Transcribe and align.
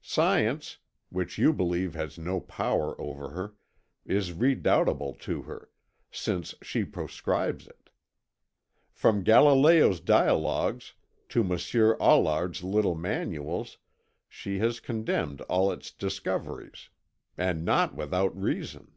Science, 0.00 0.78
which 1.10 1.36
you 1.36 1.52
believe 1.52 1.92
has 1.92 2.16
no 2.18 2.40
power 2.40 2.98
over 2.98 3.28
her, 3.32 3.54
is 4.06 4.32
redoubtable 4.32 5.12
to 5.12 5.42
her, 5.42 5.68
since 6.10 6.54
she 6.62 6.84
proscribes 6.84 7.66
it. 7.68 7.90
From 8.94 9.22
Galileo's 9.22 10.00
dialogues 10.00 10.94
to 11.28 11.44
Monsieur 11.44 11.98
Aulard's 12.00 12.62
little 12.64 12.94
manuals 12.94 13.76
she 14.26 14.56
has 14.58 14.80
condemned 14.80 15.42
all 15.50 15.70
its 15.70 15.90
discoveries. 15.90 16.88
And 17.36 17.62
not 17.62 17.94
without 17.94 18.34
reason. 18.34 18.90